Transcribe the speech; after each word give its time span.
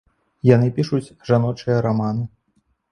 Яны 0.49 0.71
пішуць 0.79 1.11
жаночыя 1.31 1.77
раманы. 1.89 2.23